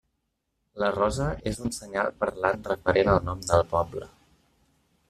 La 0.83 0.87
rosa 0.95 1.27
és 1.51 1.61
un 1.67 1.75
senyal 1.77 2.09
parlant 2.25 2.67
referent 2.73 3.13
al 3.15 3.21
nom 3.31 3.47
del 3.53 3.67
poble. 3.77 4.11